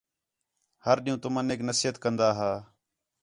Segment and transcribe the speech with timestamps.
[0.85, 2.51] ہر ݙِین٘ہوں تمنیک نصیحت کندا ھا